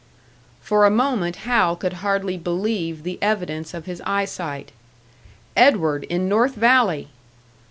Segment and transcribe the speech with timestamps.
[0.63, 4.71] For a moment Hal could hardly believe the evidence of his eyesight.
[5.55, 7.09] Edward in North Valley!